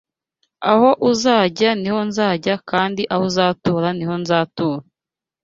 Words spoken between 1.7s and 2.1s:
ni ho